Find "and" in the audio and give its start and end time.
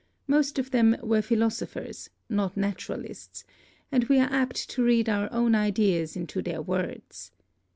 3.91-4.03